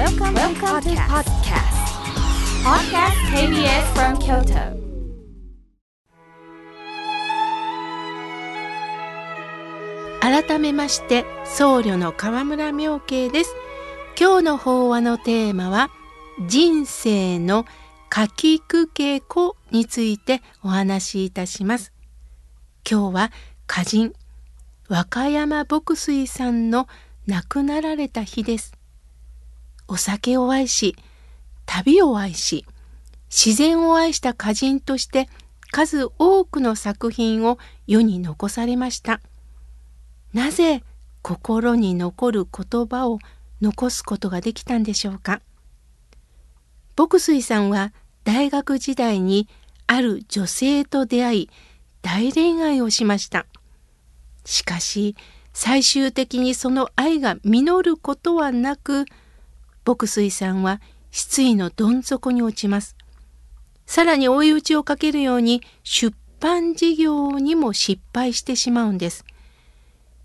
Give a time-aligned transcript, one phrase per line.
[0.00, 1.76] Welcome, Welcome to podcast.
[2.64, 4.80] Podcast KBS from Kyoto.
[10.22, 13.54] 改めまして僧侶の河村明慶です
[14.18, 15.90] 今日の法話のテーマは
[16.46, 17.66] 人生の
[18.10, 21.92] 書きくけこについてお話しいたします
[22.90, 23.32] 今日は
[23.70, 24.14] 歌人
[24.88, 26.88] 和歌山牧水さんの
[27.26, 28.79] 亡くなられた日です
[29.90, 30.94] お酒を愛し
[31.66, 32.64] 旅を愛し
[33.28, 35.28] 自然を愛した歌人として
[35.72, 39.20] 数多くの作品を世に残されました。
[40.32, 40.84] なぜ
[41.22, 43.18] 心に残る言葉を
[43.60, 45.42] 残すことができたんでしょうか？
[46.96, 49.48] 牧水さんは大学時代に
[49.88, 51.50] ある女性と出会い
[52.02, 53.46] 大恋愛をしました。
[54.44, 55.16] しかし
[55.52, 59.04] 最終的にその愛が実ることはなく
[59.90, 60.80] 牧水さんは
[61.10, 62.94] 失意のどん底に落ちます
[63.86, 69.24] さらに追い打ちをかけるように出版事業にも失敗してしまうんです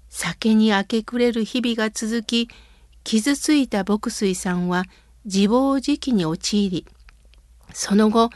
[0.10, 2.48] 酒に明け暮れる日々が続き
[3.04, 4.84] 傷ついた牧水さんは
[5.26, 6.86] 自暴自棄に陥り
[7.74, 8.30] その後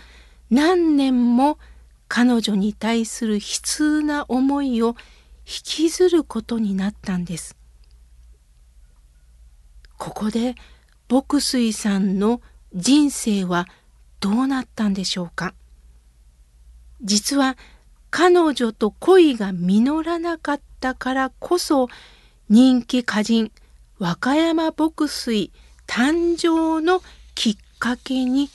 [0.50, 1.60] 何年も
[2.08, 4.96] 彼女に対する悲痛な思いを引
[5.46, 7.56] きずることになったんです。
[10.00, 10.56] ここで
[11.10, 12.40] 牧水さんの
[12.74, 13.68] 人生は
[14.20, 15.56] どうなったんでしょうか？
[17.02, 17.58] 実は
[18.12, 21.88] 彼女と恋が実らなかったからこそ
[22.48, 23.52] 人気歌人
[23.98, 25.52] 和歌山牧水
[25.88, 27.02] 誕生の
[27.36, 28.50] きっかけに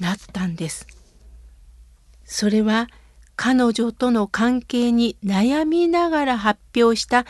[0.00, 0.86] なったんです。
[2.24, 2.88] それは
[3.36, 7.24] 彼女との関係に悩みながら発表した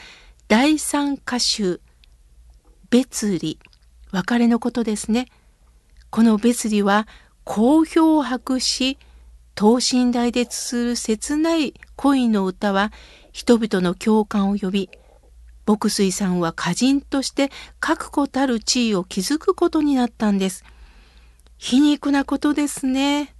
[0.48, 1.80] 第三歌集
[2.90, 3.54] 「別離」
[4.12, 5.26] 別れのことですね。
[6.10, 7.06] この別離は
[7.44, 8.98] 好評を博し
[9.54, 12.92] 等身大で綴る切ない恋の歌は
[13.32, 14.90] 人々の共感を呼び
[15.66, 20.64] 牧水さんは歌人として確固たる地位を築くことになったんです。
[21.58, 23.34] 皮肉なことですね。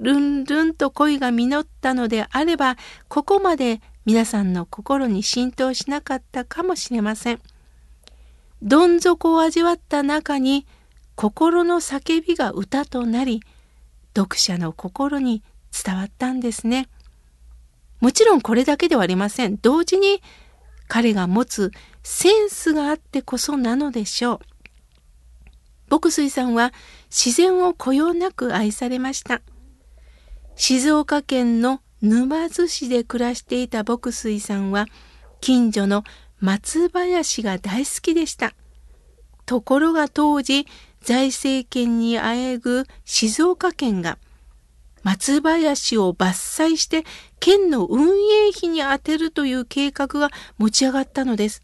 [0.00, 2.76] ルンルンと恋が実ったのであれば
[3.08, 7.40] ここまで皆さんの心に浸透しなかったかもしれません。
[8.64, 10.66] どん底を味わった中に
[11.14, 13.42] 心の叫びが歌となり
[14.16, 15.42] 読者の心に
[15.84, 16.88] 伝わったんですね。
[18.00, 19.58] もちろんこれだけではありません。
[19.60, 20.22] 同時に
[20.88, 24.38] 彼が持つセンスがあってこそなのでしょう。
[25.90, 26.72] 牧水さんは
[27.10, 29.42] 自然をこよなく愛されました。
[30.56, 34.86] 静岡県の沼津市で暮らしていた牧水さんは
[35.40, 36.04] 近所の
[36.40, 38.54] 松林が大好きでした。
[39.46, 40.66] ところが当時
[41.02, 44.18] 財政権にあえぐ静岡県が
[45.02, 47.04] 松林を伐採して
[47.38, 51.62] 県の運営費に充てるという計画が持ち上がったのです。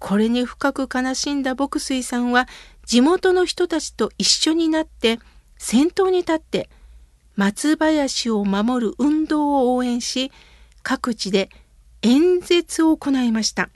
[0.00, 2.46] これに深く悲しんだ牧水さんは
[2.84, 5.18] 地元の人たちと一緒になって
[5.56, 6.68] 先頭に立って
[7.36, 10.30] 松林を守る運動を応援し
[10.82, 11.48] 各地で
[12.06, 13.70] 演説を行いました。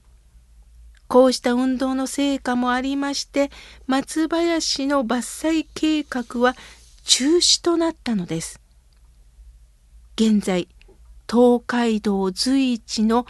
[1.07, 3.51] こうした運動の成果もありまして
[3.87, 6.55] 松林の伐採計画は
[7.05, 8.61] 中止となったのです。
[10.17, 10.69] 現在
[11.27, 13.25] 東海道随一の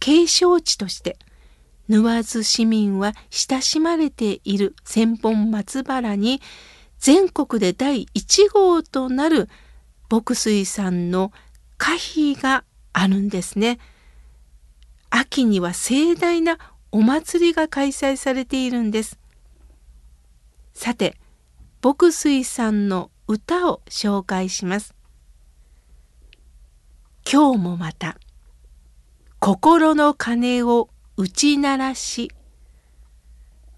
[0.00, 1.16] 景勝地として
[1.88, 6.42] 沼津市民は親しまれている千本松原に
[6.98, 9.48] 全国で第1号となる
[10.10, 11.32] 牧水さんの
[11.80, 13.78] 歌碑があるんですね。
[15.10, 16.58] 秋には盛大な
[16.90, 19.18] お祭りが開催されているんです。
[20.74, 21.16] さて、
[21.82, 24.94] 牧水さんの歌を紹介します。
[27.30, 28.16] 今日もまた
[29.38, 32.32] 心の鐘を打ち鳴らし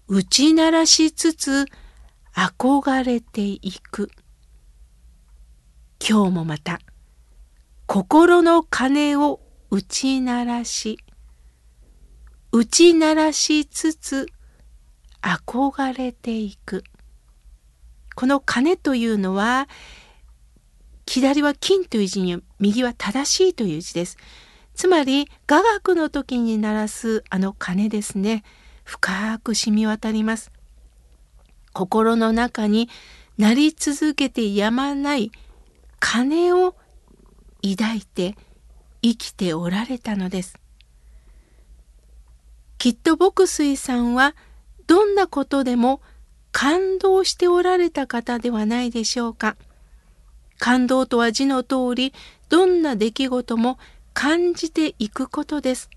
[0.07, 1.65] 打ち鳴らしつつ
[2.33, 3.59] 憧れてい
[3.91, 4.09] く
[5.99, 6.79] 今日もまた
[7.87, 10.97] 心の鐘を打ち鳴らし
[12.51, 14.27] 打ち鳴らしつつ
[15.21, 16.83] 憧れていく
[18.15, 19.67] この鐘というのは
[21.07, 24.17] 左は金という字に右は正しいという字です。
[24.73, 28.43] つまり雅楽の時に鳴らすあの鐘ですね。
[28.83, 30.51] 深く染み渡ります。
[31.73, 32.89] 心の中に
[33.37, 35.31] 鳴り続けてやまない
[35.99, 36.75] 鐘を
[37.61, 38.35] 抱いて
[39.01, 40.60] 生きておられたのです。
[42.81, 44.33] きっと牧水さんは
[44.87, 46.01] どんなことでも
[46.51, 49.55] 感動しておられた方ではないでしょうか。
[50.57, 52.11] 感動とは字の通り、
[52.49, 53.77] どんな出来事も
[54.15, 55.91] 感じていくことです。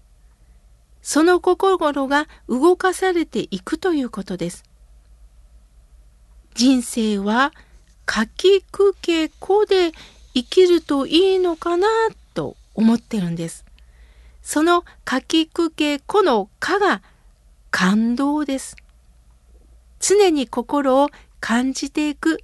[1.00, 4.62] その心が動かされていくということです。
[6.54, 7.54] 人生は
[8.06, 9.92] 書きくけこで
[10.34, 11.88] 生きるといいのかな
[12.34, 13.64] と思ってるんです。
[14.44, 17.02] その書きくけこのかが
[17.70, 18.76] 感動です。
[19.98, 21.08] 常に心を
[21.40, 22.38] 感じていく。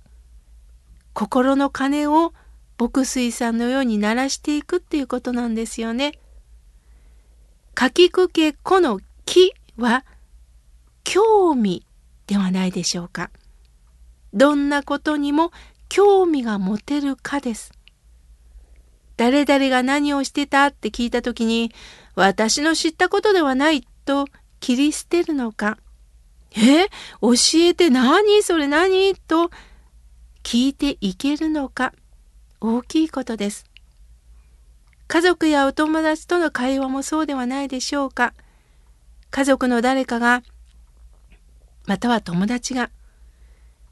[1.13, 2.33] 心の鐘を
[2.79, 6.19] 牧水さんのように鳴らしていくっていうことなんですよね。
[7.75, 10.07] かきくけこの木は
[11.05, 11.85] 興味
[12.27, 13.31] ではないでしょうか。
[14.33, 15.53] どんなことにも
[15.91, 17.73] 興味が持てるかです。
[19.21, 21.75] 誰々が何をしてたって聞いた時に
[22.15, 24.25] 私の知ったことではないと
[24.61, 25.77] 切り捨てるのか。
[26.57, 26.89] え？
[27.21, 28.43] 教えて何？
[28.43, 29.15] それ何？
[29.15, 29.51] と
[30.43, 31.93] 聞いていけるのか
[32.63, 33.67] 大きいことです。
[35.07, 38.33] 家族やお友達との会話もそうではないでしょうか。
[39.31, 40.43] 家族の誰かが、
[41.85, 42.89] または友達が、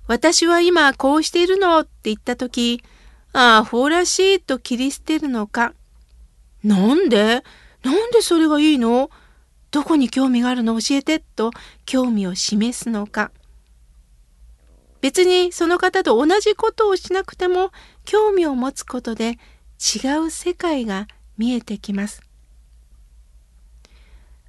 [0.06, 2.48] 私は今こうしているのって言ったと
[3.32, 5.74] き、ああ、ほらしいと切り捨てるのか。
[6.64, 7.42] なんで？
[7.84, 9.10] なんでそれがいいの？
[9.70, 10.80] どこに興味があるの？
[10.80, 11.50] 教えてと
[11.86, 13.30] 興味を示すのか。
[15.00, 17.70] 別にその方と同じことをしなくても
[18.04, 19.38] 興味を持つことで
[19.78, 22.20] 違う世界が見えてきます。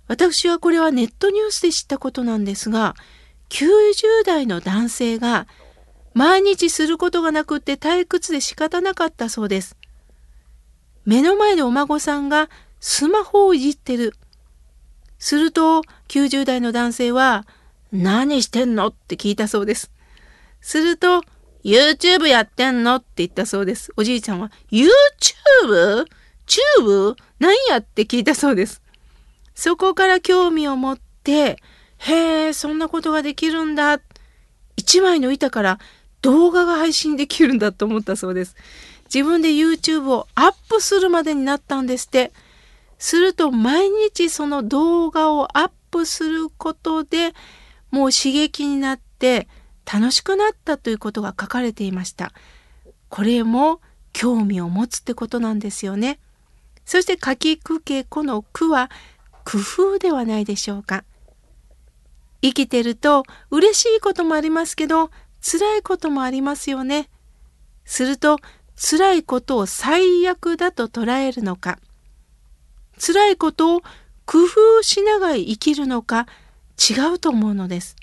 [0.07, 2.95] 私はこれはネットニュースで知ったことなんですが、
[3.49, 5.45] 90代の男性が
[6.19, 9.77] 毎日することがなくって退屈で仕方なかったそうです。
[11.05, 12.49] 目の前でお孫さんが
[12.81, 14.13] スマホをいじってる。
[15.17, 17.47] すると90代の男性は
[17.93, 19.91] 何してんのって聞いたそうです。
[20.59, 21.23] すると
[21.63, 23.93] YouTube やってんのって言ったそうです。
[23.95, 26.05] おじいちゃんは YouTube?
[26.45, 27.15] チューブ？
[27.39, 28.81] 何やって聞いたそうです。
[29.55, 31.59] そこから興味を持って、
[31.99, 34.01] へえ、そんなことができるんだ。
[34.75, 35.79] 一枚の板から
[36.21, 38.55] 動画が配信できるんだと思ったそうです。
[39.13, 42.31] 自分で YouTube をアップするまでになったんですって。
[42.99, 47.33] すると毎日その動画をアップすることで
[47.91, 49.47] もう刺激になって
[49.91, 52.33] 楽しくなったということが書かれていました。
[53.07, 53.81] これも
[54.13, 56.19] 興味を持つってことなんですよね。
[56.85, 58.91] そして書きくけこの句は
[59.45, 61.05] 工夫ではないでしょうか。
[62.41, 65.09] 生きてると嬉しいこともありますけど
[65.41, 67.09] 辛いこともありますよね。
[67.85, 68.37] すると
[68.75, 71.79] 辛いことを最悪だと捉えるのか
[72.99, 73.81] 辛いことを
[74.25, 76.27] 工夫しながら生きるのか
[76.77, 77.95] 違うと思うのです。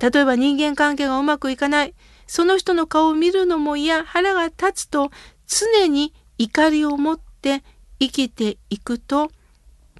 [0.00, 1.94] 例えば人間関係がうまくいかない、
[2.26, 5.10] その人の顔を見るのも嫌、腹が立つと
[5.46, 7.62] 常に怒りを持って
[7.98, 9.30] 生きていくと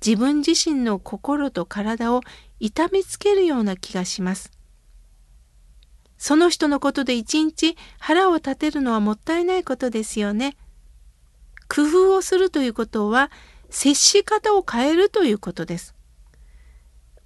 [0.05, 2.23] 自分自身の心と体を
[2.61, 4.51] 痛めつけるような気がします。
[6.21, 10.55] その人のことで一日腹を立てるのはもったいないことですよね。
[11.67, 13.31] 工夫をするということは
[13.71, 15.95] 接し方を変えるということです。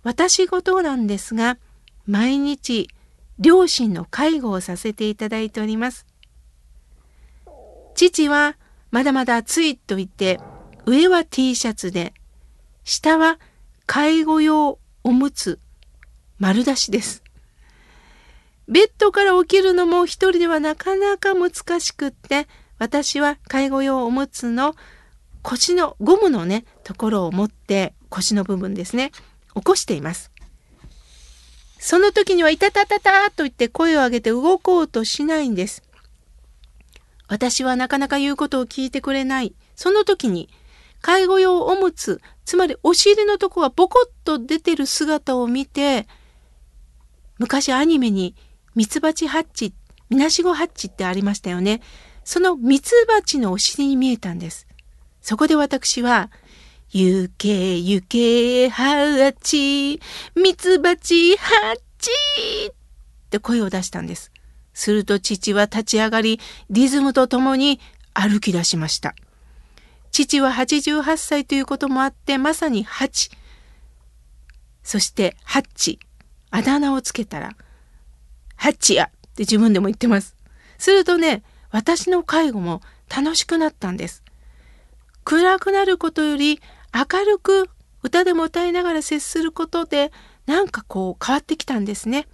[0.05, 1.59] 私事なんですが、
[2.07, 2.89] 毎日
[3.41, 6.07] 両親の介護をさせていただいております。
[7.97, 8.57] 父は
[8.93, 10.39] まだまだ暑いと言って、
[10.87, 12.15] 上は T シャツで、
[12.85, 13.41] 下は
[13.87, 15.59] 介護用おむつ
[16.39, 17.24] 丸出しです。
[18.69, 24.75] ベッドから起きるのも一人ではなかなか難しくって、私は介護用おむつの
[25.43, 29.13] 腰のゴムのね、ところを持って腰の部分ですね、
[29.55, 30.31] 起こしています。
[31.79, 35.83] その時には、いたたたたと言って声を上げて動こうとしないんです。
[37.29, 39.55] 私はなかなか言うことを聞いてくれない。
[39.77, 40.49] その時に、
[41.03, 46.09] 介護用おむつ、つまりお尻のとこがボコッと出てる姿を見て、
[47.39, 48.35] 昔アニメに
[48.75, 49.75] ミツバチハッチ、
[50.11, 51.81] みなしごハッチってありましたよね。
[52.25, 54.67] そのミツバチのお尻に見えたんです。
[55.21, 56.31] そこで私は、
[56.91, 60.01] ゆけゆけハッチ、
[60.35, 62.11] ミツバチハッチ
[62.71, 62.75] っ
[63.31, 64.31] て声を出したんです。
[64.75, 66.41] すると父は立ち上がり、
[66.71, 67.81] リズムとともに
[68.13, 69.15] 歩き出しました。
[70.11, 73.31] 父は88歳ということもあって、まさにハチ。
[74.83, 75.99] そしてハッチ、
[76.51, 77.57] あだ名をつけたら、
[78.57, 80.37] ハッチやって自分でも言ってます。
[80.79, 82.81] するとね、私の介護も
[83.15, 84.23] 楽しくなったんです。
[85.25, 86.61] 暗くなることより
[86.93, 87.69] 明るく
[88.03, 90.13] 歌でも歌いながら接することで
[90.47, 92.29] なんかこう変わってきたんですね。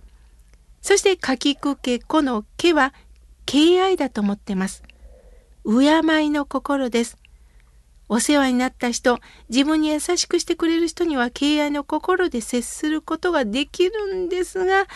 [0.83, 2.93] そしてかきくけこのけは
[3.47, 4.83] 敬愛だと思ってます。
[5.65, 7.17] 敬いの心です。
[8.09, 14.87] お世話になった人、自分に優しくしてくれる人には敬愛の心で接することができるんですが、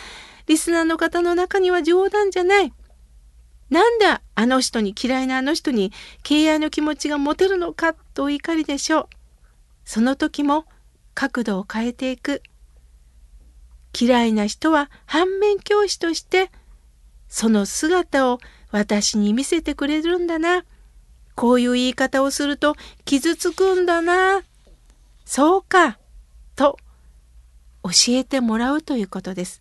[0.47, 2.73] リスナーの方の中には冗談じゃない。
[3.71, 9.09] なんだあの人に嫌いなあの人に敬愛の気持ちが持てるのかと怒りでしょう。
[9.85, 10.67] その時も
[11.15, 12.43] 角度を変えていく。
[13.99, 16.51] 嫌いな人は反面教師として
[17.29, 18.39] その姿を
[18.71, 20.65] 私に見せてくれるんだな。
[21.35, 24.43] こういう言い方をすると傷つくんだな。
[25.25, 25.99] そうか。
[26.55, 26.79] と
[27.83, 29.61] 教えてもらうということです。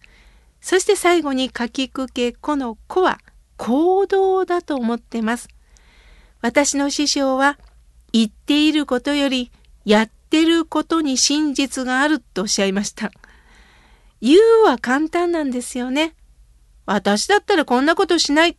[0.64, 3.20] そして最後に書きくけこの子は
[3.58, 5.50] 行動だと思ってます。
[6.42, 7.60] 私の師匠は
[8.14, 9.52] 言っていることより
[9.84, 13.12] やってることに真実があるとおっしゃいました。
[14.22, 16.16] 言うは簡単なんですよね。
[16.86, 18.56] 私だったらこんなことしない。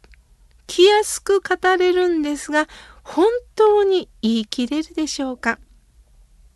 [0.66, 2.68] 気安く語れるんですが、
[3.02, 5.58] 本当に言い切れるでしょうか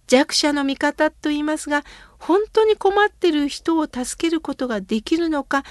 [0.08, 1.84] 弱者の味方と言いますが
[2.18, 5.62] 本当に困っている人を助けることができるのか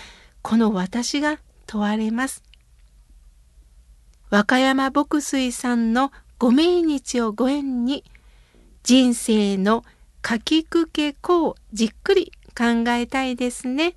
[0.41, 2.44] この私が問われます
[4.29, 8.03] 和歌山牧水さんのご命日をご縁に
[8.84, 9.84] 人生の
[10.25, 13.96] 書きくけこをじっくり考えたいですね。